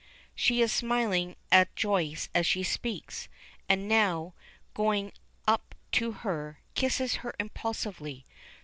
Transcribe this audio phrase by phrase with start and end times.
[0.33, 3.29] She is smiling at Joyce as she speaks,
[3.69, 4.33] and now,
[4.73, 5.11] going
[5.47, 8.25] up to her, kisses her impulsively.